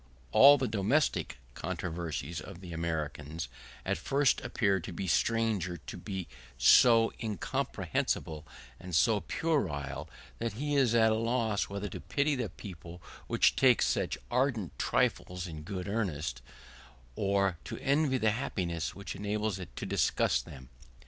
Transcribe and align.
All 0.31 0.57
the 0.57 0.67
domestic 0.67 1.37
controversies 1.53 2.41
of 2.41 2.59
the 2.59 2.73
Americans 2.73 3.47
at 3.85 3.99
first 3.99 4.41
appear 4.41 4.79
to 4.79 4.95
a 4.99 5.05
stranger 5.07 5.77
to 5.77 5.95
be 5.95 6.27
so 6.57 7.13
incomprehensible 7.21 8.47
and 8.79 8.95
so 8.95 9.19
puerile 9.19 10.09
that 10.39 10.53
he 10.53 10.75
is 10.75 10.95
at 10.95 11.11
a 11.11 11.13
loss 11.13 11.69
whether 11.69 11.87
to 11.89 12.01
pity 12.01 12.41
a 12.41 12.49
people 12.49 12.99
which 13.27 13.55
takes 13.55 13.85
such 13.85 14.17
arrant 14.31 14.71
trifles 14.79 15.45
in 15.45 15.61
good 15.61 15.87
earnest, 15.87 16.41
or 17.15 17.59
to 17.65 17.77
envy 17.77 18.17
the 18.17 18.31
happiness 18.31 18.95
which 18.95 19.15
enables 19.15 19.59
it 19.59 19.75
to 19.75 19.85
discuss 19.85 20.41
them. 20.41 20.69